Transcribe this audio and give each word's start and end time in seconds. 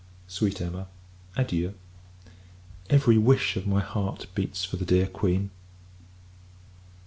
Sweet 0.27 0.59
Emma 0.59 0.87
adieu! 1.37 1.75
Every 2.89 3.19
wish 3.19 3.55
of 3.55 3.67
my 3.67 3.81
heart 3.81 4.25
beats 4.33 4.65
for 4.65 4.77
the 4.77 4.83
dear 4.85 5.05
Queen. 5.05 5.51